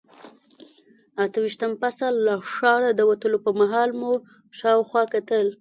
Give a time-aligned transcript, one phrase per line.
[1.23, 4.13] اته ویشتم فصل، له ښاره د وتلو پر مهال مو
[4.59, 5.47] شاوخوا کتل.